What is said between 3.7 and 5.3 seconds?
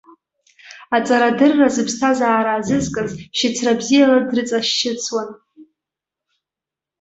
бзиала дрыҵашьыцуан.